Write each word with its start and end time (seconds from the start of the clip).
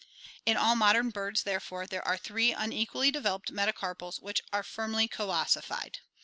In 0.47 0.57
all 0.57 0.75
modern 0.75 1.11
birds, 1.11 1.43
therefore, 1.43 1.85
there 1.85 2.01
are 2.07 2.17
three 2.17 2.55
un 2.55 2.73
equally 2.73 3.11
developed 3.11 3.51
metacarpals 3.53 4.19
which 4.19 4.41
are 4.51 4.63
firmly 4.63 5.07
coossified. 5.07 5.99